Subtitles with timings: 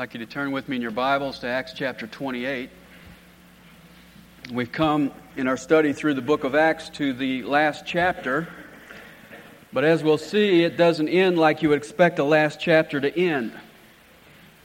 [0.00, 2.70] like you to turn with me in your Bibles to Acts chapter 28.
[4.50, 8.48] We've come in our study through the book of Acts to the last chapter.
[9.74, 13.14] But as we'll see, it doesn't end like you would expect a last chapter to
[13.14, 13.52] end.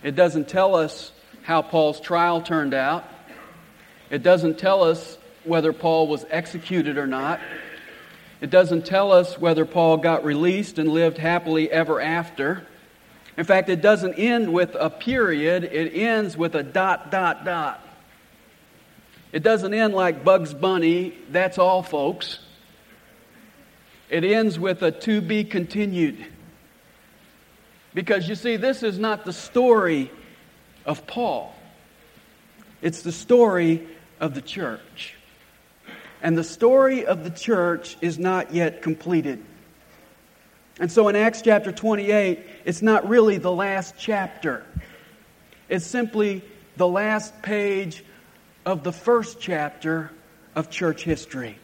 [0.04, 1.12] It doesn't tell us
[1.42, 3.04] how Paul's trial turned out.
[4.10, 7.42] It doesn't tell us whether Paul was executed or not.
[8.40, 12.66] It doesn't tell us whether Paul got released and lived happily ever after.
[13.38, 17.82] In fact, it doesn't end with a period, it ends with a dot, dot, dot.
[19.34, 22.40] It doesn't end like Bugs Bunny, that's all, folks.
[24.10, 26.26] It ends with a to be continued.
[27.94, 30.12] Because you see, this is not the story
[30.86, 31.54] of Paul,
[32.82, 33.86] it's the story
[34.20, 35.16] of the church.
[36.22, 39.44] And the story of the church is not yet completed.
[40.80, 44.66] And so in Acts chapter 28, it's not really the last chapter.
[45.70, 46.44] It's simply
[46.76, 48.04] the last page
[48.66, 50.12] of the first chapter
[50.54, 51.58] of church history.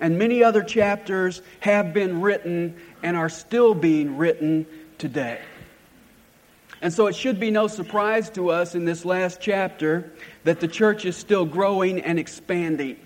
[0.00, 4.66] And many other chapters have been written and are still being written
[4.98, 5.40] today.
[6.80, 10.12] And so it should be no surprise to us in this last chapter
[10.44, 12.96] that the church is still growing and expanding.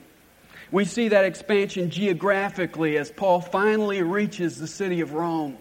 [0.70, 5.56] We see that expansion geographically as Paul finally reaches the city of Rome.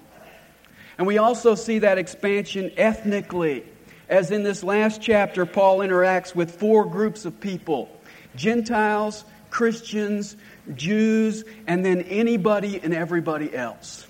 [0.97, 3.63] And we also see that expansion ethnically,
[4.09, 7.89] as in this last chapter, Paul interacts with four groups of people
[8.35, 10.35] Gentiles, Christians,
[10.75, 14.05] Jews, and then anybody and everybody else.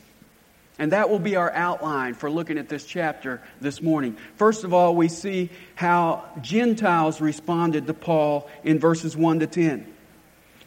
[0.80, 4.18] And that will be our outline for looking at this chapter this morning.
[4.36, 9.94] First of all, we see how Gentiles responded to Paul in verses 1 to 10.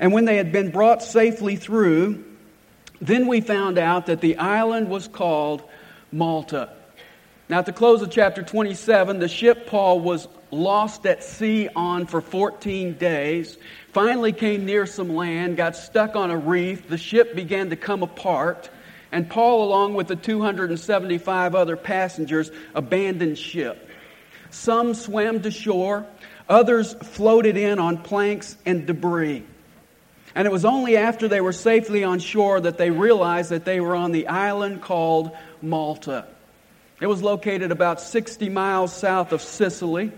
[0.01, 2.25] And when they had been brought safely through,
[3.03, 5.63] then we found out that the island was called
[6.11, 6.71] Malta.
[7.51, 12.07] Now, at the close of chapter 27, the ship Paul was lost at sea on
[12.07, 13.59] for 14 days,
[13.93, 16.89] finally came near some land, got stuck on a reef.
[16.89, 18.71] The ship began to come apart,
[19.13, 23.89] and Paul, along with the 275 other passengers, abandoned ship.
[24.51, 26.07] Some swam to shore,
[26.49, 29.45] others floated in on planks and debris.
[30.35, 33.81] And it was only after they were safely on shore that they realized that they
[33.81, 36.27] were on the island called Malta.
[37.01, 40.13] It was located about 60 miles south of Sicily.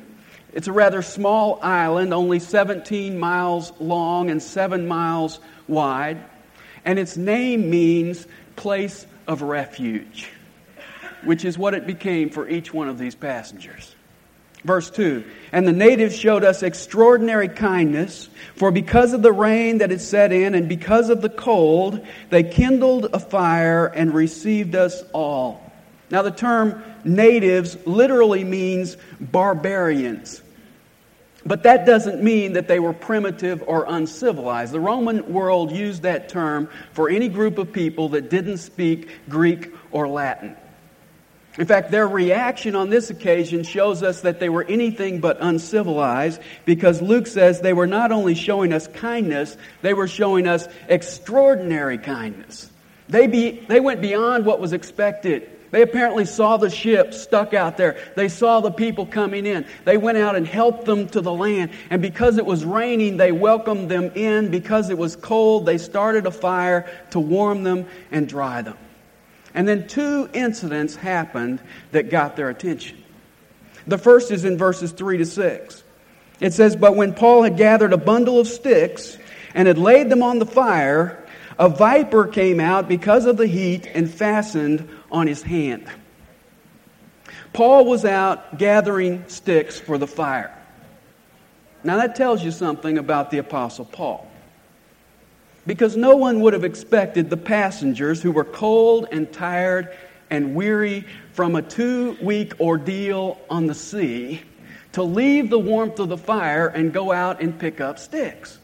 [0.53, 6.19] It's a rather small island, only 17 miles long and 7 miles wide.
[6.85, 10.29] And its name means place of refuge,
[11.25, 13.95] which is what it became for each one of these passengers.
[14.65, 19.91] Verse 2 And the natives showed us extraordinary kindness, for because of the rain that
[19.91, 25.03] had set in and because of the cold, they kindled a fire and received us
[25.13, 25.73] all.
[26.11, 30.43] Now, the term natives literally means barbarians.
[31.45, 34.73] But that doesn't mean that they were primitive or uncivilized.
[34.73, 39.75] The Roman world used that term for any group of people that didn't speak Greek
[39.91, 40.57] or Latin.
[41.59, 46.41] In fact, their reaction on this occasion shows us that they were anything but uncivilized
[46.65, 51.99] because Luke says they were not only showing us kindness, they were showing us extraordinary
[51.99, 52.71] kindness.
[53.11, 55.51] They, be, they went beyond what was expected.
[55.73, 57.99] They apparently saw the ship stuck out there.
[58.17, 59.67] They saw the people coming in.
[59.85, 61.71] They went out and helped them to the land.
[61.91, 64.51] And because it was raining, they welcomed them in.
[64.51, 68.77] Because it was cold, they started a fire to warm them and dry them.
[69.55, 73.03] And then two incidents happened that got their attention.
[73.87, 75.85] The first is in verses 3 to 6.
[76.41, 79.19] It says, But when Paul had gathered a bundle of sticks
[79.55, 81.25] and had laid them on the fire,
[81.59, 85.87] a viper came out because of the heat and fastened on his hand.
[87.53, 90.57] Paul was out gathering sticks for the fire.
[91.85, 94.32] Now that tells you something about the Apostle Paul
[95.67, 99.97] because no one would have expected the passengers who were cold and tired
[100.31, 104.41] and weary from a two week ordeal on the sea
[104.93, 108.59] to leave the warmth of the fire and go out and pick up sticks.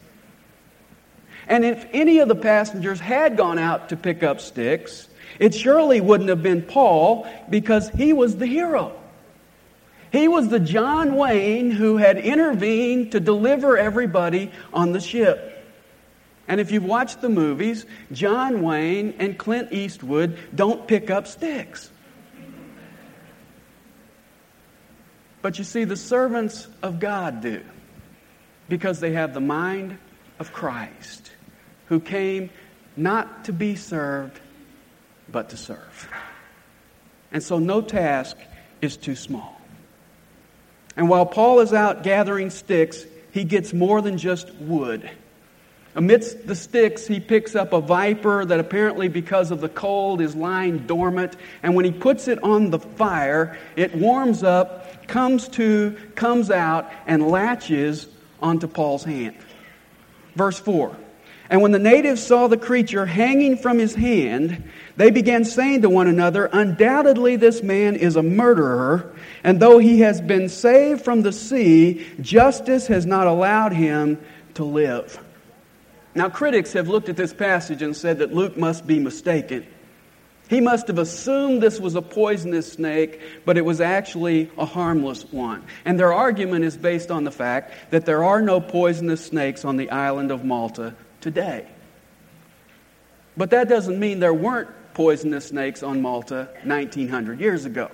[1.47, 5.07] And if any of the passengers had gone out to pick up sticks,
[5.39, 8.95] it surely wouldn't have been Paul because he was the hero.
[10.11, 15.58] He was the John Wayne who had intervened to deliver everybody on the ship.
[16.49, 21.91] And if you've watched the movies, John Wayne and Clint Eastwood don't pick up sticks.
[25.43, 27.61] But you see, the servants of God do
[28.67, 29.97] because they have the mind
[30.39, 31.31] of Christ,
[31.85, 32.49] who came
[32.97, 34.39] not to be served,
[35.31, 36.09] but to serve.
[37.31, 38.35] And so no task
[38.81, 39.61] is too small.
[40.97, 45.09] And while Paul is out gathering sticks, he gets more than just wood.
[45.99, 50.33] Amidst the sticks, he picks up a viper that apparently, because of the cold, is
[50.33, 51.35] lying dormant.
[51.61, 56.89] And when he puts it on the fire, it warms up, comes to, comes out,
[57.05, 58.07] and latches
[58.41, 59.35] onto Paul's hand.
[60.35, 60.95] Verse 4
[61.49, 65.89] And when the natives saw the creature hanging from his hand, they began saying to
[65.89, 69.13] one another, Undoubtedly, this man is a murderer,
[69.43, 74.17] and though he has been saved from the sea, justice has not allowed him
[74.53, 75.19] to live.
[76.15, 79.65] Now, critics have looked at this passage and said that Luke must be mistaken.
[80.49, 85.23] He must have assumed this was a poisonous snake, but it was actually a harmless
[85.31, 85.63] one.
[85.85, 89.77] And their argument is based on the fact that there are no poisonous snakes on
[89.77, 91.67] the island of Malta today.
[93.37, 97.91] But that doesn't mean there weren't poisonous snakes on Malta 1900 years ago.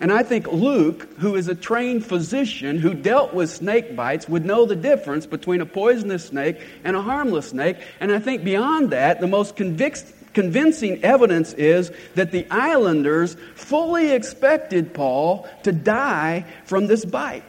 [0.00, 4.44] And I think Luke, who is a trained physician who dealt with snake bites, would
[4.44, 7.76] know the difference between a poisonous snake and a harmless snake.
[8.00, 14.94] And I think beyond that, the most convincing evidence is that the islanders fully expected
[14.94, 17.44] Paul to die from this bite.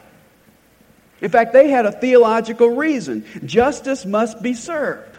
[1.20, 5.15] In fact, they had a theological reason justice must be served.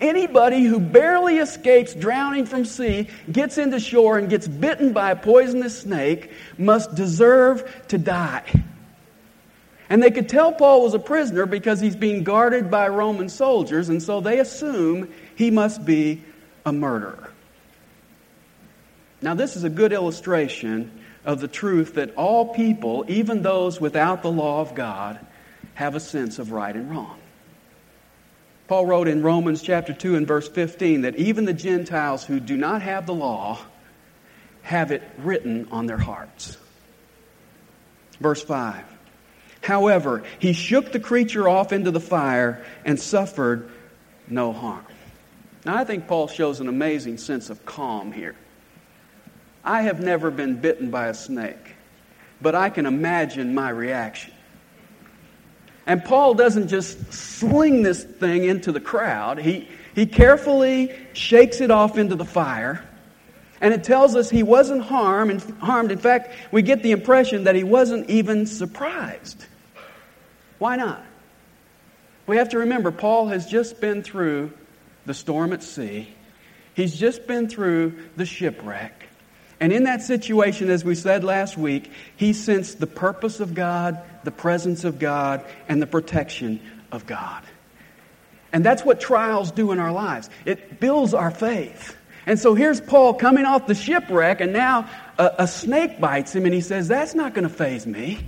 [0.00, 5.16] Anybody who barely escapes drowning from sea, gets into shore, and gets bitten by a
[5.16, 8.44] poisonous snake must deserve to die.
[9.88, 13.88] And they could tell Paul was a prisoner because he's being guarded by Roman soldiers,
[13.88, 16.22] and so they assume he must be
[16.64, 17.30] a murderer.
[19.22, 20.90] Now, this is a good illustration
[21.24, 25.18] of the truth that all people, even those without the law of God,
[25.74, 27.18] have a sense of right and wrong.
[28.68, 32.56] Paul wrote in Romans chapter 2 and verse 15 that even the Gentiles who do
[32.56, 33.60] not have the law
[34.62, 36.56] have it written on their hearts.
[38.20, 38.84] Verse 5
[39.62, 43.70] However, he shook the creature off into the fire and suffered
[44.28, 44.84] no harm.
[45.64, 48.36] Now, I think Paul shows an amazing sense of calm here.
[49.64, 51.74] I have never been bitten by a snake,
[52.40, 54.32] but I can imagine my reaction.
[55.86, 61.70] And Paul doesn't just sling this thing into the crowd, he, he carefully shakes it
[61.70, 62.84] off into the fire.
[63.60, 65.42] And it tells us he wasn't harmed.
[65.60, 65.90] harmed.
[65.90, 69.46] In fact, we get the impression that he wasn't even surprised.
[70.58, 71.02] Why not?
[72.26, 74.52] We have to remember, Paul has just been through
[75.06, 76.08] the storm at sea.
[76.74, 79.06] He's just been through the shipwreck.
[79.58, 84.00] And in that situation, as we said last week, he sensed the purpose of God,
[84.24, 86.60] the presence of God, and the protection
[86.92, 87.42] of God.
[88.52, 91.96] And that's what trials do in our lives it builds our faith.
[92.26, 96.44] And so here's Paul coming off the shipwreck, and now a, a snake bites him,
[96.44, 98.18] and he says, That's not going to faze me.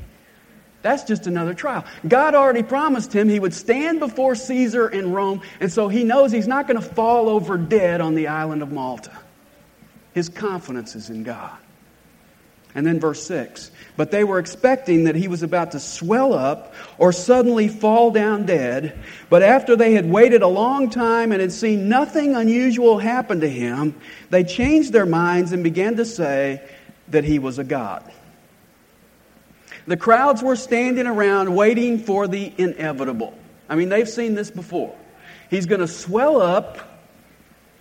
[0.82, 1.84] That's just another trial.
[2.06, 6.30] God already promised him he would stand before Caesar in Rome, and so he knows
[6.30, 9.10] he's not going to fall over dead on the island of Malta.
[10.18, 11.56] His confidence is in God.
[12.74, 16.74] And then verse 6 But they were expecting that he was about to swell up
[16.98, 18.98] or suddenly fall down dead.
[19.30, 23.48] But after they had waited a long time and had seen nothing unusual happen to
[23.48, 23.94] him,
[24.30, 26.68] they changed their minds and began to say
[27.06, 28.02] that he was a god.
[29.86, 33.38] The crowds were standing around waiting for the inevitable.
[33.68, 34.96] I mean, they've seen this before.
[35.48, 36.80] He's going to swell up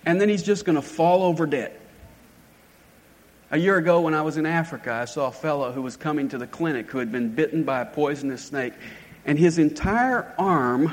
[0.06, 1.77] and then he's just going to fall over dead.
[3.50, 6.28] A year ago, when I was in Africa, I saw a fellow who was coming
[6.28, 8.74] to the clinic who had been bitten by a poisonous snake,
[9.24, 10.92] and his entire arm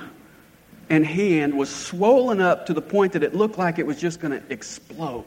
[0.89, 4.21] and hand was swollen up to the point that it looked like it was just
[4.21, 5.25] going to explode.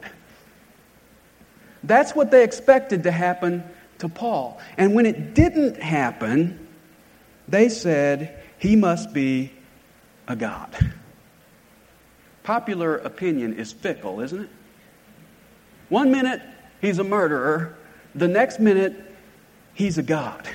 [1.82, 3.62] That's what they expected to happen
[3.98, 4.58] to Paul.
[4.78, 6.66] And when it didn't happen,
[7.46, 9.52] they said, he must be
[10.26, 10.74] a God.
[12.42, 14.50] Popular opinion is fickle, isn't it?
[15.90, 16.40] One minute,
[16.80, 17.76] he's a murderer.
[18.14, 18.94] The next minute,
[19.74, 20.48] he's a God.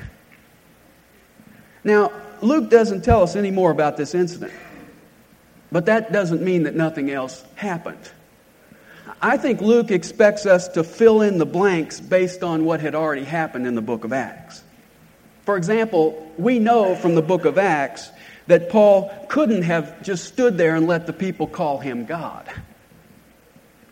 [1.84, 2.12] Now,
[2.42, 4.53] Luke doesn't tell us any more about this incident,
[5.72, 8.10] but that doesn't mean that nothing else happened.
[9.22, 13.24] I think Luke expects us to fill in the blanks based on what had already
[13.24, 14.63] happened in the book of Acts.
[15.46, 18.10] For example, we know from the book of Acts
[18.48, 22.50] that Paul couldn't have just stood there and let the people call him God.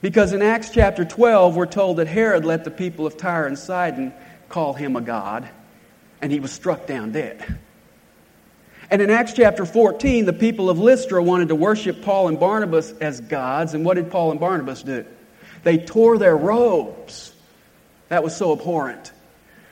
[0.02, 3.58] Because in Acts chapter 12, we're told that Herod let the people of Tyre and
[3.58, 4.14] Sidon
[4.50, 5.48] call him a god,
[6.22, 7.60] and he was struck down dead.
[8.90, 12.92] And in Acts chapter 14, the people of Lystra wanted to worship Paul and Barnabas
[13.00, 15.06] as gods, and what did Paul and Barnabas do?
[15.64, 17.34] They tore their robes.
[18.10, 19.14] That was so abhorrent.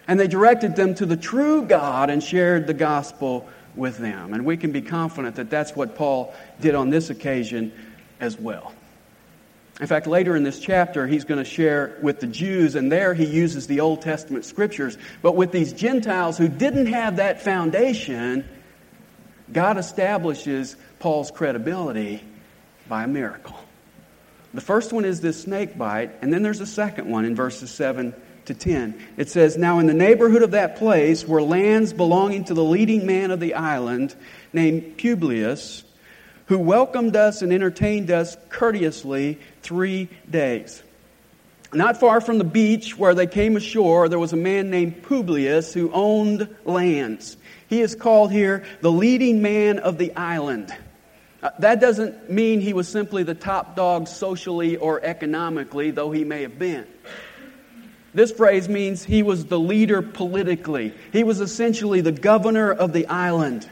[0.08, 4.34] And they directed them to the true God and shared the gospel with them.
[4.34, 7.74] And we can be confident that that's what Paul did on this occasion
[8.20, 8.74] as well.
[9.80, 13.14] In fact, later in this chapter, he's going to share with the Jews, and there
[13.14, 14.98] he uses the Old Testament scriptures.
[15.22, 18.48] But with these Gentiles who didn't have that foundation,
[19.54, 22.22] God establishes Paul's credibility
[22.90, 23.58] by a miracle.
[24.54, 27.72] The first one is this snake bite, and then there's a second one in verses
[27.72, 28.14] 7
[28.46, 29.02] to 10.
[29.16, 33.06] It says, Now in the neighborhood of that place were lands belonging to the leading
[33.06, 34.14] man of the island
[34.52, 35.84] named Publius
[36.50, 39.38] who welcomed us and entertained us courteously
[39.70, 40.82] three days.
[41.72, 45.72] Not far from the beach where they came ashore, there was a man named Publius
[45.72, 47.38] who owned lands.
[47.68, 50.76] He is called here the leading man of the island.
[51.44, 56.24] Uh, that doesn't mean he was simply the top dog socially or economically, though he
[56.24, 56.88] may have been.
[58.16, 60.96] This phrase means he was the leader politically.
[61.14, 63.70] He was essentially the governor of the island.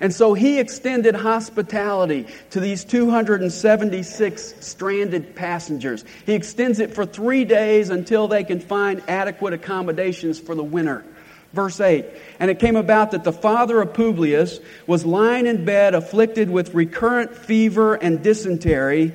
[0.00, 6.04] And so he extended hospitality to these 276 stranded passengers.
[6.24, 11.04] He extends it for three days until they can find adequate accommodations for the winter.
[11.52, 12.06] Verse 8
[12.38, 16.74] And it came about that the father of Publius was lying in bed, afflicted with
[16.74, 19.12] recurrent fever and dysentery.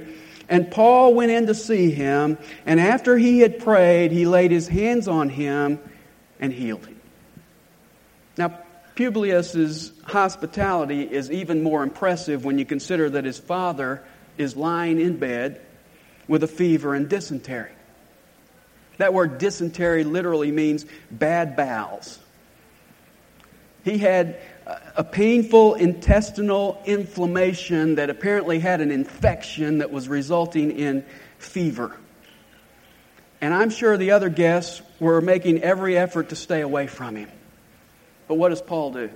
[0.47, 2.37] And Paul went in to see him,
[2.67, 5.79] and after he had prayed, he laid his hands on him
[6.39, 6.94] and healed him.
[8.95, 14.01] Publius's hospitality is even more impressive when you consider that his father
[14.37, 15.61] is lying in bed
[16.27, 17.71] with a fever and dysentery.
[18.97, 22.19] That word dysentery literally means bad bowels.
[23.83, 24.39] He had
[24.95, 31.05] a painful intestinal inflammation that apparently had an infection that was resulting in
[31.37, 31.95] fever.
[33.41, 37.29] And I'm sure the other guests were making every effort to stay away from him.
[38.27, 39.09] But what does Paul do?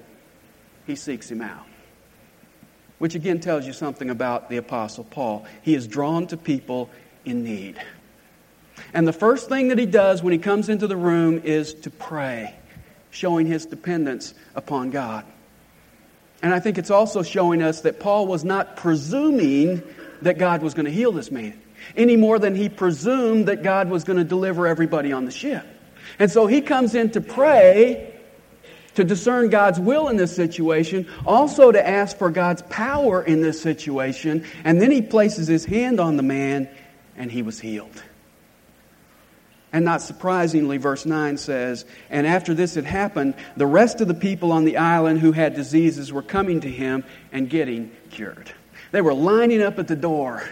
[0.86, 1.66] He seeks him out.
[2.98, 5.46] Which again tells you something about the Apostle Paul.
[5.62, 6.90] He is drawn to people
[7.26, 7.82] in need.
[8.94, 11.90] And the first thing that he does when he comes into the room is to
[11.90, 12.56] pray,
[13.12, 15.26] showing his dependence upon God.
[16.42, 19.84] And I think it's also showing us that Paul was not presuming
[20.22, 21.60] that God was going to heal this man
[21.96, 25.66] any more than he presumed that God was going to deliver everybody on the ship.
[26.18, 28.19] And so he comes in to pray
[29.00, 33.62] to discern God's will in this situation, also to ask for God's power in this
[33.62, 36.70] situation, and then he places his hand on the man
[37.16, 38.04] and he was healed.
[39.72, 44.14] And not surprisingly, verse 9 says, And after this had happened, the rest of the
[44.14, 48.52] people on the island who had diseases were coming to him and getting cured.
[48.92, 50.44] They were lining up at the door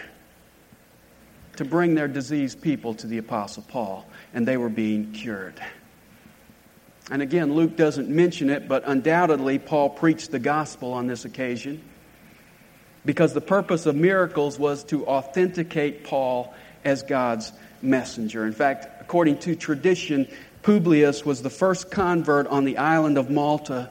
[1.56, 5.60] to bring their diseased people to the Apostle Paul, and they were being cured.
[7.10, 11.82] And again, Luke doesn't mention it, but undoubtedly, Paul preached the gospel on this occasion
[13.04, 16.52] because the purpose of miracles was to authenticate Paul
[16.84, 18.44] as God's messenger.
[18.44, 20.28] In fact, according to tradition,
[20.62, 23.88] Publius was the first convert on the island of Malta,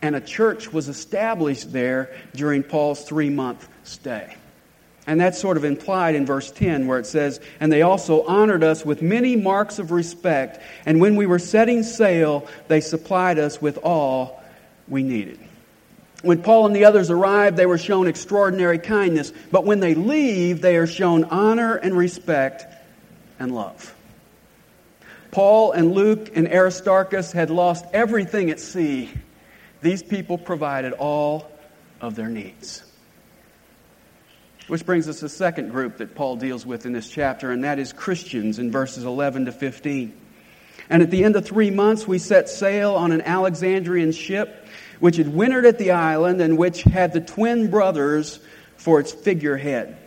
[0.00, 4.36] and a church was established there during Paul's three month stay.
[5.06, 8.62] And that's sort of implied in verse 10, where it says, And they also honored
[8.62, 13.60] us with many marks of respect, and when we were setting sail, they supplied us
[13.60, 14.40] with all
[14.86, 15.40] we needed.
[16.22, 20.60] When Paul and the others arrive, they were shown extraordinary kindness, but when they leave,
[20.60, 22.64] they are shown honor and respect
[23.40, 23.92] and love.
[25.32, 29.10] Paul and Luke and Aristarchus had lost everything at sea.
[29.80, 31.50] These people provided all
[32.00, 32.84] of their needs.
[34.72, 37.62] Which brings us to the second group that Paul deals with in this chapter, and
[37.62, 40.18] that is Christians in verses 11 to 15.
[40.88, 44.66] And at the end of three months, we set sail on an Alexandrian ship
[44.98, 48.40] which had wintered at the island and which had the twin brothers
[48.78, 49.98] for its figurehead.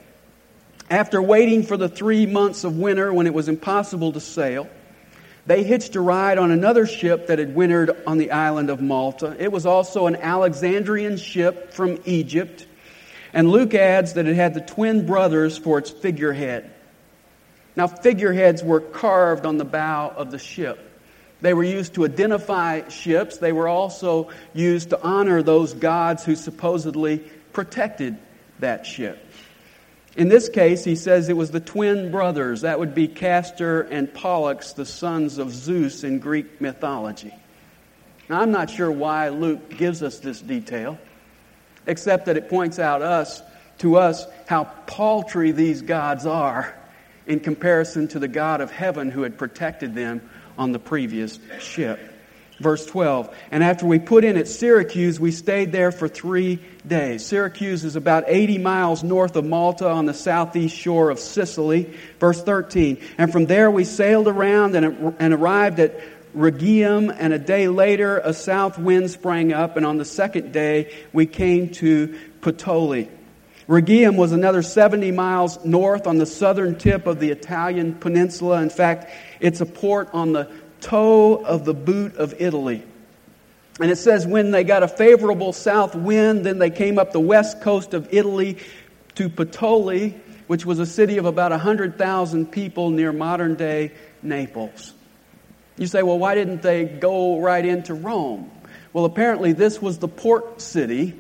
[0.90, 4.68] After waiting for the three months of winter when it was impossible to sail,
[5.46, 9.36] they hitched a ride on another ship that had wintered on the island of Malta.
[9.38, 12.66] It was also an Alexandrian ship from Egypt
[13.36, 16.72] and Luke adds that it had the twin brothers for its figurehead.
[17.76, 20.80] Now, figureheads were carved on the bow of the ship.
[21.42, 23.38] They were used to identify ships.
[23.38, 27.18] They were also used to honor those gods who supposedly
[27.52, 28.18] protected
[28.60, 29.20] that ship.
[30.16, 32.62] In this case, he says it was the twin brothers.
[32.62, 37.34] That would be Castor and Pollux, the sons of Zeus in Greek mythology.
[38.30, 40.98] Now, I'm not sure why Luke gives us this detail
[41.88, 43.42] except that it points out us
[43.80, 46.74] to us how paltry these gods are
[47.28, 50.22] in comparison to the God of heaven who had protected them
[50.58, 52.12] on the previous ship.
[52.60, 53.36] Verse 12.
[53.52, 57.26] And after we put in at Syracuse, we stayed there for three days.
[57.26, 61.94] Syracuse is about 80 miles north of Malta on the southeast shore of Sicily.
[62.20, 63.02] Verse 13.
[63.18, 66.00] And from there we sailed around and, and arrived at
[66.36, 70.94] Rhegium, and a day later a south wind sprang up, and on the second day
[71.14, 73.10] we came to Puteoli.
[73.68, 78.62] Rhegium was another 70 miles north on the southern tip of the Italian peninsula.
[78.62, 80.52] In fact, it's a port on the
[80.82, 82.84] toe of the boot of Italy.
[83.80, 87.20] And it says when they got a favorable south wind, then they came up the
[87.20, 88.58] west coast of Italy
[89.16, 90.14] to Puteoli,
[90.48, 94.94] which was a city of about 100,000 people near modern day Naples.
[95.78, 98.50] You say, well, why didn't they go right into Rome?
[98.94, 101.14] Well, apparently, this was the port city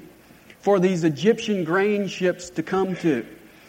[0.60, 3.26] for these Egyptian grain ships to come to.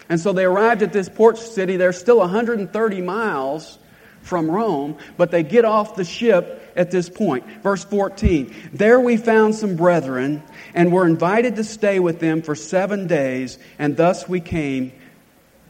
[0.08, 1.76] And so they arrived at this port city.
[1.76, 3.78] They're still 130 miles
[4.22, 7.44] from Rome, but they get off the ship at this point.
[7.62, 10.42] Verse 14 There we found some brethren
[10.74, 14.92] and were invited to stay with them for seven days, and thus we came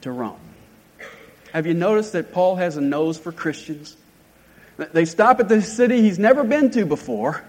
[0.02, 0.40] to Rome.
[1.52, 3.96] Have you noticed that Paul has a nose for Christians?
[4.76, 7.42] They stop at this city he's never been to before,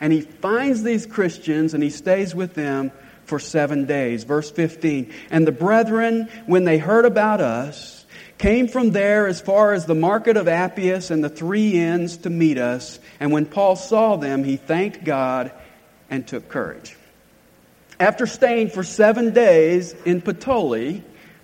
[0.00, 2.92] and he finds these Christians and he stays with them
[3.24, 4.24] for seven days.
[4.24, 8.04] Verse 15 And the brethren, when they heard about us,
[8.38, 12.30] came from there as far as the market of Appius and the three inns to
[12.30, 12.98] meet us.
[13.20, 15.52] And when Paul saw them, he thanked God
[16.10, 16.96] and took courage.
[18.00, 21.02] After staying for seven days in Puteoli,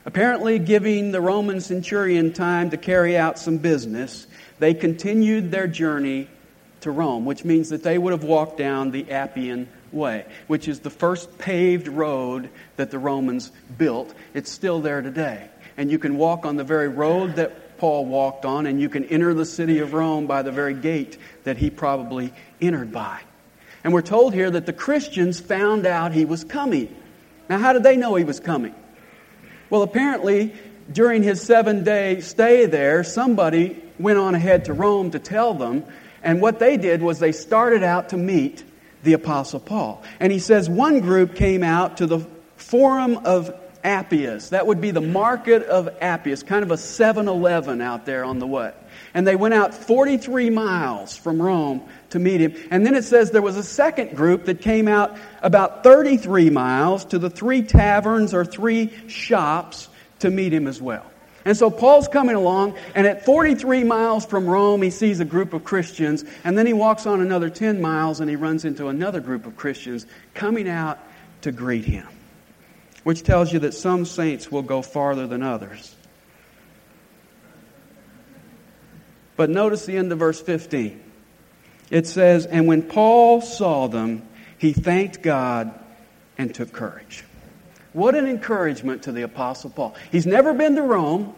[0.09, 4.27] apparently giving the Roman centurion time to carry out some business,
[4.59, 6.29] they continued their journey
[6.81, 10.81] to Rome, which means that they would have walked down the Appian Way, which is
[10.81, 14.15] the first paved road that the Romans built.
[14.35, 18.45] It's still there today and you can walk on the very road that Paul walked
[18.45, 21.71] on, and you can enter the city of Rome by the very gate that he
[21.71, 23.21] probably entered by.
[23.85, 26.95] And we're told here that the Christians found out he was coming.
[27.49, 28.75] Now, how did they know he was coming?
[29.71, 30.55] Well, apparently,
[30.91, 35.85] during his seven day stay there, somebody went on ahead to Rome to tell them.
[36.23, 38.65] And what they did was they started out to meet
[39.03, 40.03] the Apostle Paul.
[40.21, 42.27] And he says one group came out to the
[42.57, 43.55] Forum of
[43.85, 44.51] Appius.
[44.51, 48.39] That would be the market of Appius, kind of a 7 Eleven out there on
[48.39, 48.73] the way.
[49.15, 52.55] And they went out 43 miles from Rome to meet him.
[52.71, 57.05] And then it says there was a second group that came out about 33 miles
[57.07, 59.89] to the three taverns or three shops
[60.21, 61.07] to meet him as well.
[61.45, 65.53] And so Paul's coming along, and at 43 miles from Rome, he sees a group
[65.55, 69.21] of Christians, and then he walks on another 10 miles and he runs into another
[69.21, 70.99] group of Christians coming out
[71.43, 72.07] to greet him
[73.09, 75.97] which tells you that some saints will go farther than others.
[79.35, 81.01] But notice the end of verse 15.
[81.91, 84.23] It says, And when Paul saw them,
[84.59, 85.73] he thanked God
[86.37, 87.25] and took courage.
[87.93, 89.95] What an encouragement to the Apostle Paul.
[90.13, 91.35] He's never been to Rome.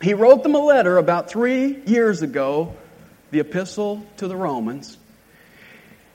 [0.00, 2.74] He wrote them a letter about three years ago,
[3.30, 4.96] the epistle to the Romans.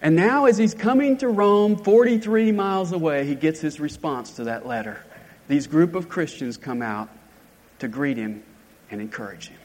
[0.01, 4.45] And now, as he's coming to Rome, 43 miles away, he gets his response to
[4.45, 5.03] that letter.
[5.47, 7.09] These group of Christians come out
[7.79, 8.43] to greet him
[8.89, 9.59] and encourage him.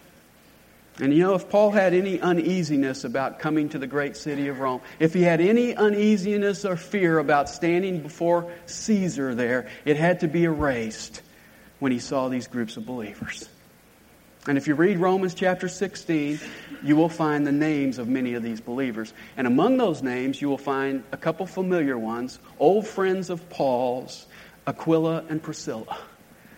[1.01, 4.61] And you know, if Paul had any uneasiness about coming to the great city of
[4.61, 10.21] Rome, if he had any uneasiness or fear about standing before Caesar there, it had
[10.21, 11.23] to be erased
[11.79, 13.49] when he saw these groups of believers.
[14.47, 16.41] And if you read Romans chapter 16,
[16.83, 19.13] you will find the names of many of these believers.
[19.37, 24.27] And among those names, you will find a couple familiar ones, old friends of Paul's,
[24.67, 25.99] Aquila and Priscilla,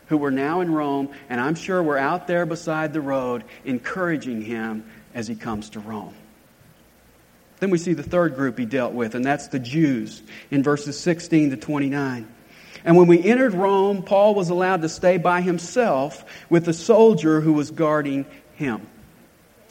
[0.06, 4.42] who were now in Rome, and I'm sure were out there beside the road encouraging
[4.42, 4.84] him
[5.14, 6.14] as he comes to Rome.
[7.60, 10.98] Then we see the third group he dealt with, and that's the Jews in verses
[10.98, 12.28] 16 to 29.
[12.84, 17.40] And when we entered Rome, Paul was allowed to stay by himself with the soldier
[17.40, 18.86] who was guarding him.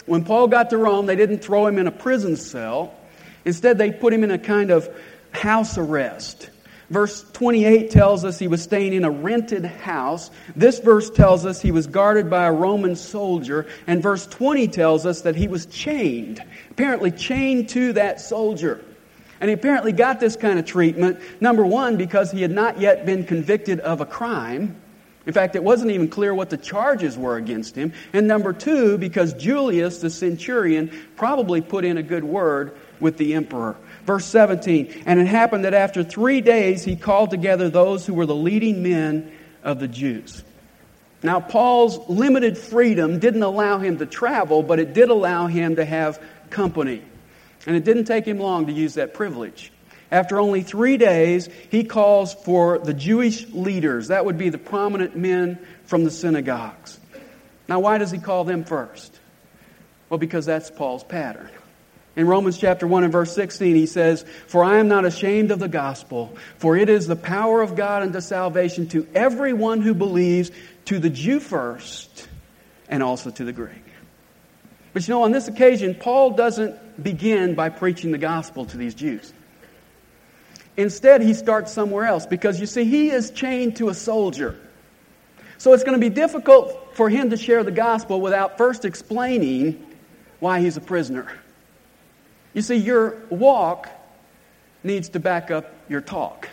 [0.06, 2.96] When Paul got to Rome, they didn't throw him in a prison cell.
[3.44, 4.90] Instead, they put him in a kind of
[5.32, 6.50] house arrest.
[6.92, 10.30] Verse 28 tells us he was staying in a rented house.
[10.58, 13.66] This verse tells us he was guarded by a Roman soldier.
[13.88, 18.84] And verse 20 tells us that he was chained, apparently chained to that soldier.
[19.40, 23.06] And he apparently got this kind of treatment, number one, because he had not yet
[23.06, 24.76] been convicted of a crime.
[25.26, 27.94] In fact, it wasn't even clear what the charges were against him.
[28.12, 33.34] And number two, because Julius, the centurion, probably put in a good word with the
[33.34, 33.78] emperor.
[34.06, 38.26] Verse 17 And it happened that after three days he called together those who were
[38.26, 39.32] the leading men
[39.64, 40.44] of the Jews.
[41.24, 45.86] Now, Paul's limited freedom didn't allow him to travel, but it did allow him to
[45.86, 47.04] have company.
[47.68, 49.72] And it didn't take him long to use that privilege.
[50.12, 54.08] After only three days, he calls for the Jewish leaders.
[54.08, 57.00] That would be the prominent men from the synagogues.
[57.70, 59.18] Now, why does he call them first?
[60.10, 61.50] Well, because that's Paul's pattern.
[62.16, 65.60] In Romans chapter 1 and verse 16, he says, For I am not ashamed of
[65.60, 70.52] the gospel, for it is the power of God unto salvation to everyone who believes,
[70.86, 72.28] to the Jew first,
[72.90, 73.84] and also to the Greek.
[74.94, 78.94] But you know, on this occasion, Paul doesn't begin by preaching the gospel to these
[78.94, 79.34] Jews.
[80.76, 84.60] Instead, he starts somewhere else because you see, he is chained to a soldier.
[85.58, 89.86] So it's going to be difficult for him to share the gospel without first explaining
[90.40, 91.32] why he's a prisoner.
[92.54, 93.90] You see, your walk
[94.84, 96.50] needs to back up your talk.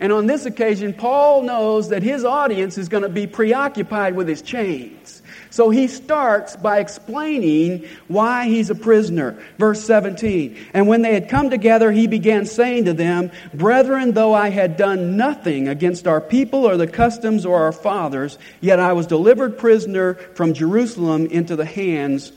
[0.00, 4.28] And on this occasion, Paul knows that his audience is going to be preoccupied with
[4.28, 5.22] his chains.
[5.50, 9.42] So he starts by explaining why he's a prisoner.
[9.58, 10.56] Verse 17.
[10.72, 14.76] And when they had come together, he began saying to them, Brethren, though I had
[14.76, 19.58] done nothing against our people or the customs or our fathers, yet I was delivered
[19.58, 22.30] prisoner from Jerusalem into the hands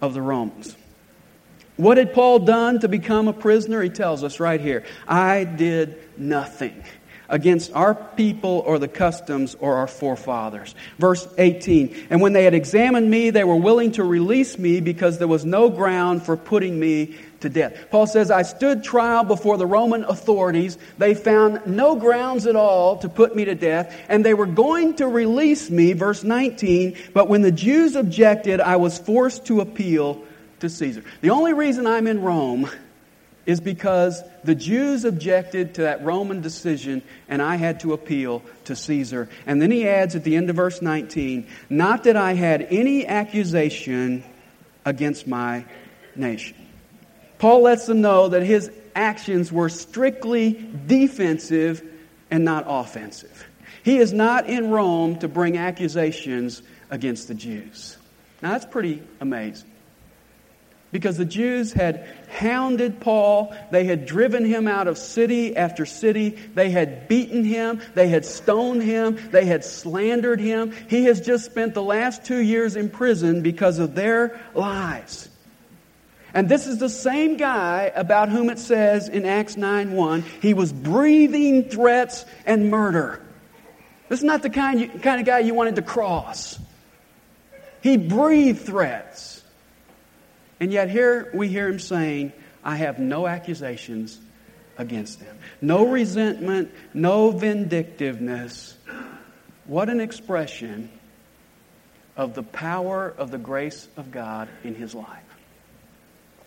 [0.00, 0.74] of the Romans.
[1.76, 3.82] What had Paul done to become a prisoner?
[3.82, 6.84] He tells us right here I did nothing
[7.28, 10.74] against our people or the customs or our forefathers.
[10.98, 15.18] Verse 18 And when they had examined me, they were willing to release me because
[15.18, 17.88] there was no ground for putting me to death.
[17.90, 20.78] Paul says, I stood trial before the Roman authorities.
[20.98, 24.94] They found no grounds at all to put me to death, and they were going
[24.96, 25.92] to release me.
[25.92, 30.24] Verse 19 But when the Jews objected, I was forced to appeal
[30.64, 31.04] to Caesar.
[31.20, 32.68] The only reason I'm in Rome
[33.46, 38.74] is because the Jews objected to that Roman decision and I had to appeal to
[38.74, 39.28] Caesar.
[39.46, 43.06] And then he adds at the end of verse 19, not that I had any
[43.06, 44.24] accusation
[44.84, 45.66] against my
[46.16, 46.56] nation.
[47.38, 51.82] Paul lets them know that his actions were strictly defensive
[52.30, 53.44] and not offensive.
[53.82, 57.98] He is not in Rome to bring accusations against the Jews.
[58.40, 59.68] Now that's pretty amazing
[60.94, 63.52] because the Jews had hounded Paul.
[63.72, 66.38] They had driven him out of city after city.
[66.54, 67.80] They had beaten him.
[67.94, 69.18] They had stoned him.
[69.32, 70.70] They had slandered him.
[70.88, 75.28] He has just spent the last two years in prison because of their lies.
[76.32, 80.54] And this is the same guy about whom it says in Acts 9 1, he
[80.54, 83.20] was breathing threats and murder.
[84.08, 86.56] This is not the kind, you, kind of guy you wanted to cross.
[87.82, 89.43] He breathed threats.
[90.64, 92.32] And yet here we hear him saying,
[92.64, 94.18] I have no accusations
[94.78, 95.36] against them.
[95.60, 98.74] No resentment, no vindictiveness.
[99.66, 100.88] What an expression
[102.16, 105.22] of the power of the grace of God in his life.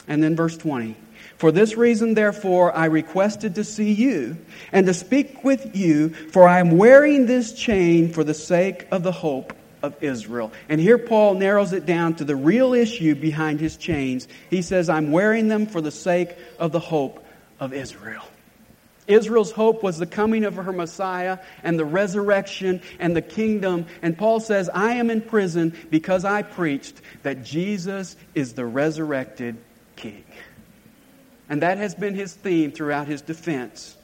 [0.08, 0.96] And then verse 20.
[1.38, 4.38] For this reason, therefore, I requested to see you
[4.72, 9.04] and to speak with you, for I am wearing this chain for the sake of
[9.04, 10.52] the hope of Israel.
[10.70, 14.28] And here Paul narrows it down to the real issue behind his chains.
[14.50, 17.24] He says, I'm wearing them for the sake of the hope
[17.60, 18.24] of Israel.
[19.08, 23.86] Israel's hope was the coming of her Messiah and the resurrection and the kingdom.
[24.02, 29.58] And Paul says, I am in prison because I preached that Jesus is the resurrected
[29.96, 30.26] king.
[31.50, 33.97] And that has been his theme throughout his defense.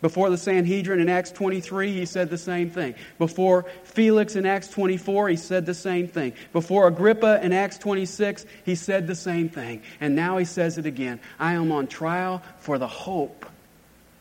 [0.00, 2.94] Before the Sanhedrin in Acts 23, he said the same thing.
[3.18, 6.34] Before Felix in Acts 24, he said the same thing.
[6.52, 9.82] Before Agrippa in Acts 26, he said the same thing.
[10.00, 13.44] And now he says it again I am on trial for the hope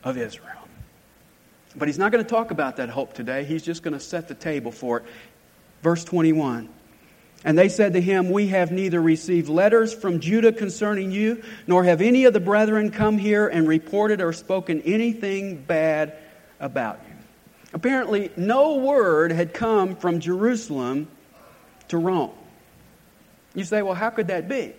[0.04, 0.68] of Israel.
[1.76, 3.44] But he's not going to talk about that hope today.
[3.44, 5.06] He's just going to set the table for it.
[5.84, 6.70] Verse 21.
[7.44, 11.84] And they said to him, We have neither received letters from Judea concerning you, nor
[11.84, 16.18] have any of the brethren come here and reported or spoken anything bad
[16.60, 17.14] about you.
[17.74, 21.08] Apparently, no word had come from Jerusalem
[21.90, 22.32] to Rome.
[23.54, 24.74] You say, Well, how could that be?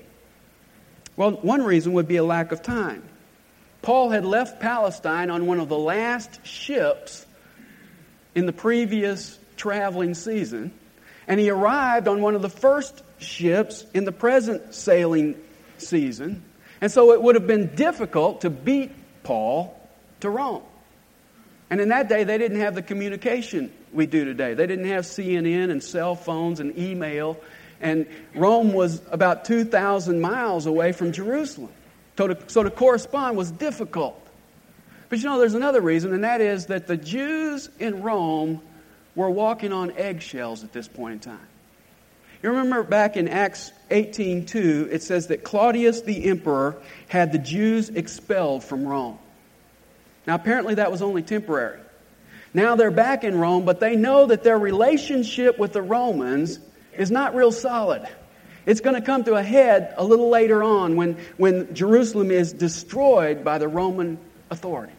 [1.17, 3.03] Well, one reason would be a lack of time.
[3.83, 7.25] Paul had left Palestine on one of the last ships
[8.35, 10.73] in the previous traveling season
[11.29, 15.37] and he arrived on one of the first ships in the present sailing
[15.77, 16.43] season.
[16.81, 18.91] And so it would have been difficult to beat
[19.23, 19.79] Paul
[20.21, 20.63] to Rome.
[21.71, 24.55] And in that day, they didn't have the communication we do today.
[24.55, 27.39] They didn't have CNN and cell phones and email.
[27.81, 31.71] And Rome was about 2,000 miles away from Jerusalem.
[32.17, 34.21] So to, so to correspond was difficult.
[35.11, 38.61] But you know, there's another reason, and that is that the Jews in Rome
[39.19, 41.47] were walking on eggshells at this point in time.
[42.41, 46.77] You remember back in Acts 18:2, it says that Claudius the emperor
[47.09, 49.19] had the Jews expelled from Rome.
[50.25, 51.81] Now apparently that was only temporary.
[52.55, 56.61] Now they're back in Rome, but they know that their relationship with the Romans
[56.97, 58.07] is not real solid.
[58.67, 62.53] It's going to come to a head a little later on when, when Jerusalem is
[62.53, 64.95] destroyed by the Roman authorities.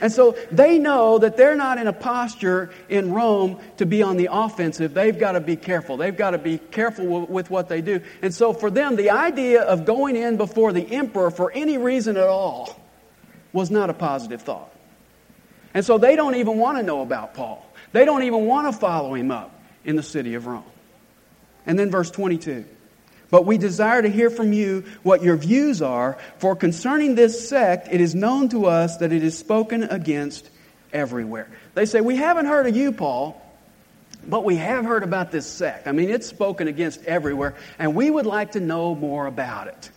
[0.00, 4.16] And so they know that they're not in a posture in Rome to be on
[4.16, 4.94] the offensive.
[4.94, 5.96] They've got to be careful.
[5.96, 8.00] They've got to be careful with what they do.
[8.22, 12.16] And so for them, the idea of going in before the emperor for any reason
[12.16, 12.80] at all
[13.52, 14.72] was not a positive thought.
[15.74, 17.66] And so they don't even want to know about Paul.
[17.92, 19.52] They don't even want to follow him up
[19.84, 20.64] in the city of Rome.
[21.66, 22.64] And then verse 22.
[23.30, 27.88] But we desire to hear from you what your views are, for concerning this sect,
[27.90, 30.50] it is known to us that it is spoken against
[30.92, 31.48] everywhere.
[31.74, 33.40] They say, We haven't heard of you, Paul,
[34.26, 35.86] but we have heard about this sect.
[35.86, 39.90] I mean, it's spoken against everywhere, and we would like to know more about it.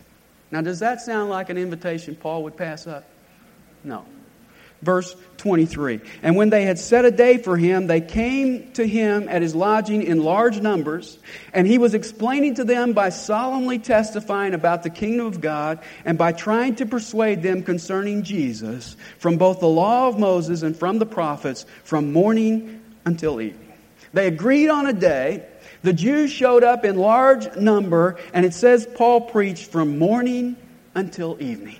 [0.50, 3.04] Now, does that sound like an invitation Paul would pass up?
[3.82, 4.06] No.
[4.84, 6.00] Verse 23.
[6.22, 9.54] And when they had set a day for him, they came to him at his
[9.54, 11.18] lodging in large numbers,
[11.54, 16.18] and he was explaining to them by solemnly testifying about the kingdom of God and
[16.18, 20.98] by trying to persuade them concerning Jesus from both the law of Moses and from
[20.98, 23.72] the prophets from morning until evening.
[24.12, 25.46] They agreed on a day.
[25.82, 30.56] The Jews showed up in large number, and it says Paul preached from morning
[30.94, 31.78] until evening.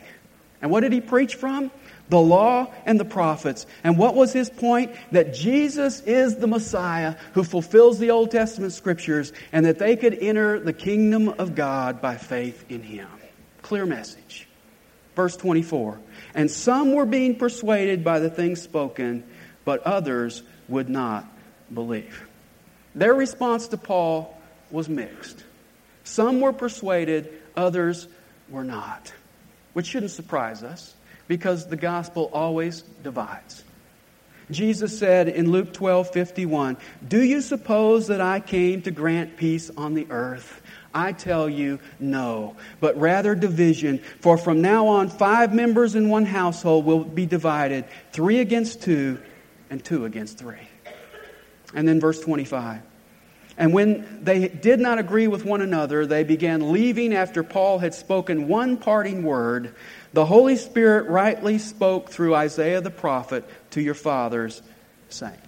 [0.63, 1.71] And what did he preach from?
[2.09, 3.67] The law and the prophets.
[3.83, 4.95] And what was his point?
[5.13, 10.15] That Jesus is the Messiah who fulfills the Old Testament scriptures and that they could
[10.15, 13.09] enter the kingdom of God by faith in him.
[13.63, 14.47] Clear message.
[15.17, 16.01] Verse 24.
[16.35, 19.25] And some were being persuaded by the things spoken,
[19.65, 21.27] but others would not
[21.73, 22.27] believe.
[22.95, 24.39] Their response to Paul
[24.71, 25.43] was mixed.
[26.05, 28.09] Some were persuaded, others
[28.51, 29.13] were not,
[29.73, 30.95] which shouldn't surprise us
[31.29, 33.65] because the gospel always divides.
[34.51, 39.71] Jesus said in Luke 12 51, Do you suppose that I came to grant peace
[39.77, 40.61] on the earth?
[40.93, 43.99] I tell you, no, but rather division.
[44.21, 49.21] For from now on, five members in one household will be divided three against two,
[49.71, 50.69] and two against three.
[51.75, 52.81] And then verse 25.
[53.57, 57.95] And when they did not agree with one another, they began leaving after Paul had
[57.95, 59.75] spoken one parting word.
[60.13, 64.63] The Holy Spirit rightly spoke through Isaiah the prophet to your fathers,
[65.09, 65.39] saying,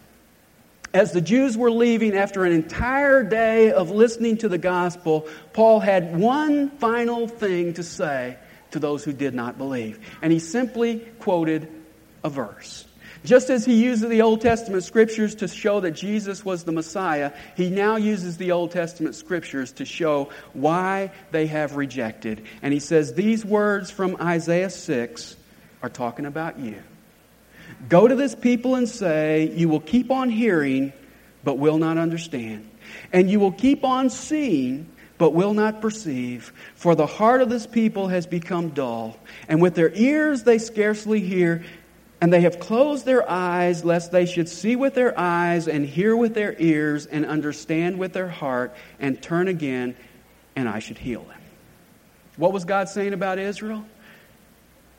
[0.97, 5.79] as the Jews were leaving after an entire day of listening to the gospel, Paul
[5.79, 8.38] had one final thing to say
[8.71, 9.99] to those who did not believe.
[10.23, 11.69] And he simply quoted
[12.25, 12.86] a verse.
[13.26, 17.32] Just as he uses the Old Testament scriptures to show that Jesus was the Messiah,
[17.56, 22.44] he now uses the Old Testament scriptures to show why they have rejected.
[22.62, 25.36] And he says these words from Isaiah 6
[25.82, 26.80] are talking about you.
[27.88, 30.92] Go to this people and say, You will keep on hearing,
[31.42, 32.70] but will not understand.
[33.12, 36.52] And you will keep on seeing, but will not perceive.
[36.74, 41.20] For the heart of this people has become dull, and with their ears they scarcely
[41.20, 41.64] hear,
[42.20, 46.16] and they have closed their eyes, lest they should see with their eyes, and hear
[46.16, 49.96] with their ears, and understand with their heart, and turn again,
[50.55, 51.40] and I should heal them.
[52.37, 53.85] What was God saying about Israel?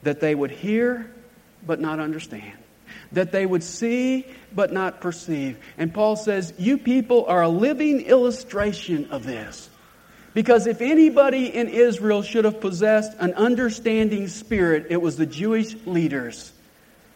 [0.04, 1.12] That they would hear,
[1.66, 2.58] but not understand.
[3.12, 5.58] That they would see, but not perceive.
[5.78, 9.70] And Paul says, You people are a living illustration of this.
[10.36, 15.76] Because if anybody in Israel should have possessed an understanding spirit, it was the Jewish
[15.88, 16.52] leaders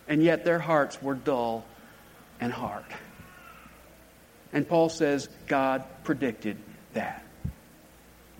[0.07, 1.65] and yet their hearts were dull
[2.39, 2.85] and hard.
[4.53, 6.57] And Paul says God predicted
[6.93, 7.25] that.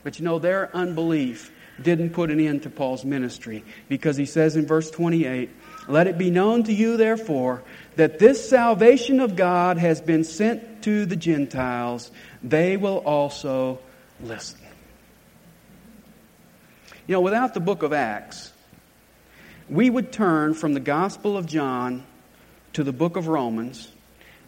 [0.04, 4.56] But you know, their unbelief didn't put an end to Paul's ministry because he says
[4.56, 5.50] in verse 28
[5.88, 7.64] Let it be known to you, therefore,
[7.96, 12.12] that this salvation of God has been sent to the Gentiles.
[12.44, 13.80] They will also
[14.22, 14.60] listen.
[17.08, 18.52] You know, without the book of Acts,
[19.72, 22.06] we would turn from the Gospel of John
[22.74, 23.90] to the book of Romans,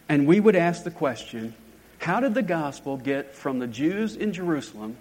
[0.06, 1.54] and we would ask the question
[1.98, 4.98] how did the gospel get from the Jews in Jerusalem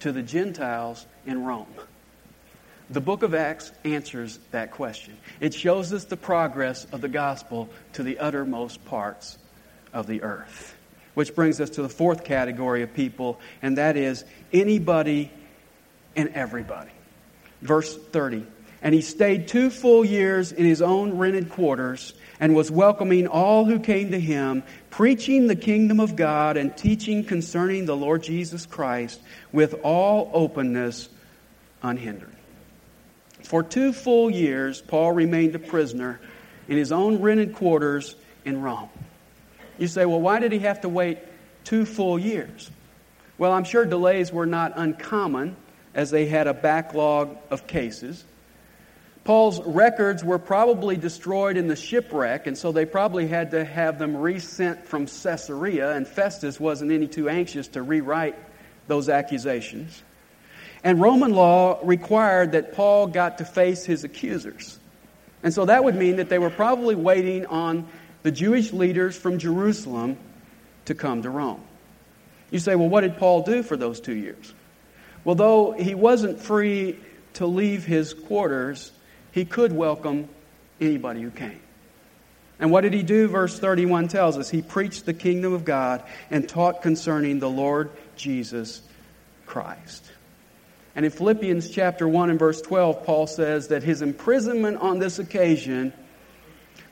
[0.00, 1.72] to the Gentiles in Rome?
[2.90, 5.16] The book of Acts answers that question.
[5.40, 9.38] It shows us the progress of the gospel to the uttermost parts
[9.94, 10.76] of the earth.
[11.14, 15.30] Which brings us to the fourth category of people, and that is anybody
[16.14, 16.90] and everybody.
[17.62, 18.46] Verse 30
[18.84, 23.64] And he stayed two full years in his own rented quarters and was welcoming all
[23.64, 28.66] who came to him, preaching the kingdom of God and teaching concerning the Lord Jesus
[28.66, 31.08] Christ with all openness
[31.82, 32.36] unhindered.
[33.42, 36.20] For two full years, Paul remained a prisoner
[36.68, 38.90] in his own rented quarters in Rome.
[39.78, 41.18] You say, well, why did he have to wait
[41.64, 42.70] two full years?
[43.38, 45.56] Well, I'm sure delays were not uncommon
[45.94, 48.24] as they had a backlog of cases.
[49.24, 53.98] Paul's records were probably destroyed in the shipwreck, and so they probably had to have
[53.98, 58.36] them resent from Caesarea, and Festus wasn't any too anxious to rewrite
[58.86, 60.02] those accusations.
[60.82, 64.78] And Roman law required that Paul got to face his accusers.
[65.42, 67.88] And so that would mean that they were probably waiting on
[68.22, 70.18] the Jewish leaders from Jerusalem
[70.84, 71.62] to come to Rome.
[72.50, 74.52] You say, well, what did Paul do for those two years?
[75.24, 76.98] Well, though he wasn't free
[77.34, 78.92] to leave his quarters,
[79.34, 80.28] he could welcome
[80.80, 81.60] anybody who came.
[82.60, 83.26] And what did he do?
[83.26, 87.90] Verse 31 tells us he preached the kingdom of God and taught concerning the Lord
[88.14, 88.80] Jesus
[89.44, 90.04] Christ.
[90.94, 95.18] And in Philippians chapter 1 and verse 12, Paul says that his imprisonment on this
[95.18, 95.92] occasion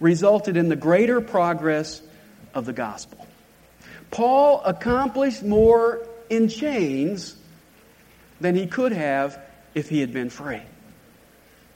[0.00, 2.02] resulted in the greater progress
[2.54, 3.24] of the gospel.
[4.10, 7.36] Paul accomplished more in chains
[8.40, 9.38] than he could have
[9.76, 10.62] if he had been free.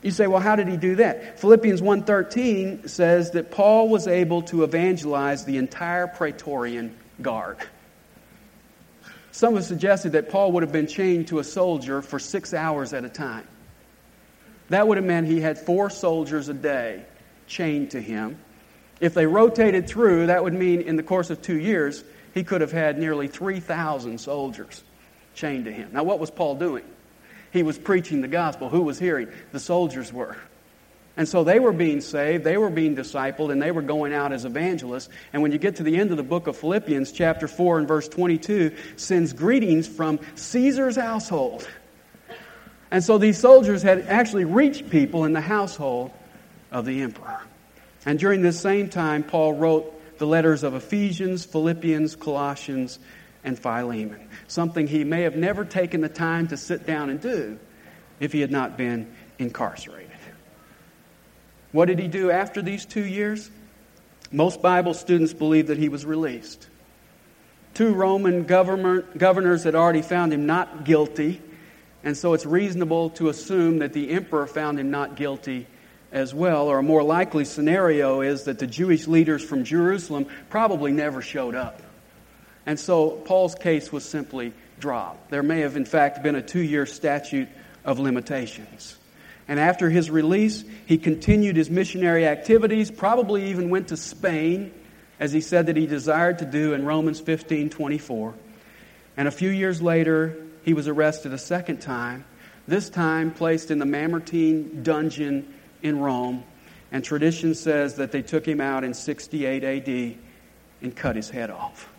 [0.07, 1.41] You say, well, how did he do that?
[1.41, 7.59] Philippians 1.13 says that Paul was able to evangelize the entire Praetorian Guard.
[9.33, 12.93] Some have suggested that Paul would have been chained to a soldier for six hours
[12.93, 13.49] at a time.
[14.69, 17.05] That would have meant he had four soldiers a day
[17.49, 18.39] chained to him.
[19.01, 22.61] If they rotated through, that would mean in the course of two years, he could
[22.61, 24.85] have had nearly 3,000 soldiers
[25.35, 25.91] chained to him.
[25.93, 26.85] Now, what was Paul doing?
[27.57, 28.69] He was preaching the gospel.
[28.69, 29.29] Who was hearing?
[29.53, 30.37] The soldiers were.
[31.17, 34.33] And so they were being saved, they were being discipled, and they were going out
[34.33, 35.09] as evangelists.
[35.33, 37.89] And when you get to the end of the book of Philippians, chapter 4 and
[37.89, 41.67] verse 22, sends greetings from Caesar's household.
[42.91, 46.11] And so these soldiers had actually reached people in the household
[46.71, 47.41] of the emperor.
[48.05, 52.99] And during this same time, Paul wrote the letters of Ephesians, Philippians, Colossians,
[53.47, 57.59] and Philemon, something he may have never taken the time to sit down and do
[58.21, 60.11] if he had not been incarcerated.
[61.73, 63.51] What did he do after these two years?
[64.33, 66.69] Most Bible students believe that he was released.
[67.75, 71.41] Two Roman governors had already found him not guilty,
[72.03, 75.67] and so it's reasonable to assume that the emperor found him not guilty
[76.11, 76.69] as well.
[76.69, 81.55] Or a more likely scenario is that the Jewish leaders from Jerusalem probably never showed
[81.55, 81.83] up.
[82.67, 85.31] And so Paul's case was simply dropped.
[85.31, 87.49] There may have, in fact, been a two year statute
[87.85, 88.99] of limitations.
[89.49, 94.75] And after his release, he continued his missionary activities, probably even went to Spain,
[95.21, 98.35] as he said that he desired to do in Romans 15 24.
[99.17, 102.25] And a few years later, he was arrested a second time,
[102.67, 106.43] this time placed in the Mamertine dungeon in Rome.
[106.91, 110.19] And tradition says that they took him out in 68 AD
[110.83, 111.93] and cut his head off.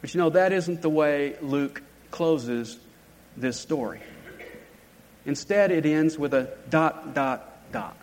[0.00, 2.78] But you know, that isn't the way Luke closes
[3.36, 4.00] this story.
[5.26, 7.96] Instead, it ends with a dot, dot, dot.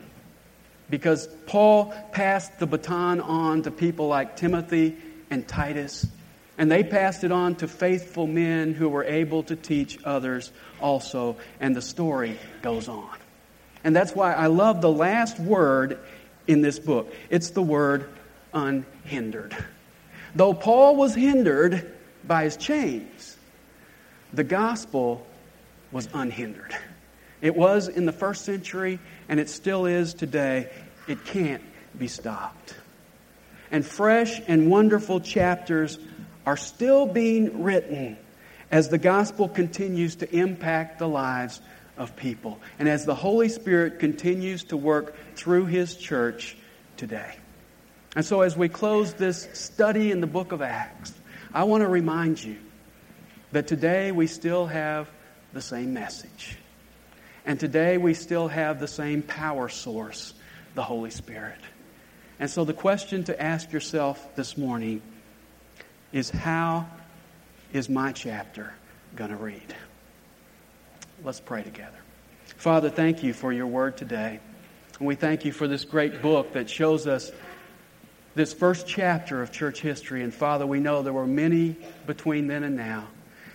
[0.90, 4.96] Because Paul passed the baton on to people like Timothy
[5.30, 6.06] and Titus,
[6.58, 11.38] and they passed it on to faithful men who were able to teach others also,
[11.60, 13.10] and the story goes on.
[13.84, 16.00] And that's why I love the last word
[16.48, 17.12] in this book.
[17.30, 18.10] It's the word
[18.54, 19.56] unhindered.
[20.36, 21.92] Though Paul was hindered
[22.26, 23.38] by his chains,
[24.34, 25.26] the gospel
[25.92, 26.76] was unhindered.
[27.42, 30.70] It was in the first century, and it still is today.
[31.08, 31.64] It can't
[31.98, 32.76] be stopped.
[33.72, 35.98] And fresh and wonderful chapters
[36.46, 38.18] are still being written
[38.72, 41.62] as the gospel continues to impact the lives
[41.98, 46.58] of people and as the Holy Spirit continues to work through His church
[46.98, 47.36] today.
[48.16, 51.14] And so, as we close this study in the book of Acts,
[51.54, 52.56] I want to remind you
[53.52, 55.10] that today we still have
[55.52, 56.58] the same message.
[57.46, 60.34] And today we still have the same power source,
[60.74, 61.60] the Holy Spirit.
[62.40, 65.02] And so the question to ask yourself this morning
[66.12, 66.88] is how
[67.72, 68.74] is my chapter
[69.16, 69.76] going to read?
[71.24, 71.98] Let's pray together.
[72.58, 74.40] Father, thank you for your word today.
[75.00, 77.32] And we thank you for this great book that shows us
[78.36, 80.22] this first chapter of church history.
[80.22, 81.76] And Father, we know there were many
[82.06, 83.08] between then and now.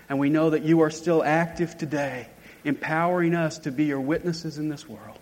[0.09, 2.27] And we know that you are still active today
[2.65, 5.19] empowering us to be your witnesses in this world.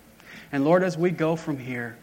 [0.51, 1.97] And Lord, as we go from here,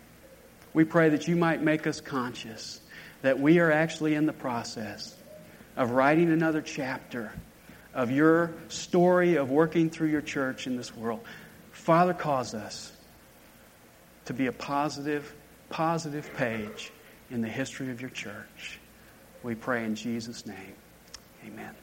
[0.73, 2.79] we pray that you might make us conscious
[3.21, 5.15] that we are actually in the process
[5.75, 7.33] of writing another chapter
[7.93, 11.21] of your story of working through your church in this world.
[11.71, 12.91] Father, cause us
[14.25, 15.33] to be a positive,
[15.69, 16.91] positive page
[17.31, 18.79] in the history of your church.
[19.43, 20.73] We pray in Jesus' name.
[21.45, 21.75] Amen.